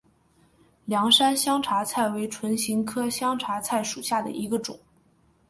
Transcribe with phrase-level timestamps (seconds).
[0.85, 4.79] 凉山香茶菜为唇形科香茶菜属下的一个种。